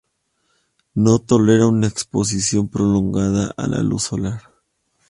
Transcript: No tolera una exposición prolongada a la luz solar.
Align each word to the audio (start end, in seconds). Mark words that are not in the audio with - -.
No 0.95 1.19
tolera 1.19 1.67
una 1.67 1.85
exposición 1.85 2.69
prolongada 2.69 3.53
a 3.55 3.67
la 3.67 3.83
luz 3.83 4.01
solar. 4.05 4.41